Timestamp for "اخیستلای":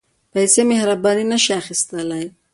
1.61-2.25